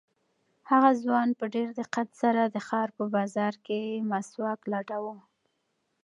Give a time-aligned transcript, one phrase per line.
[0.69, 3.79] هغه ځوان په ډېر دقت سره د ښار په بازار کې
[4.11, 5.15] مسواک لټاوه.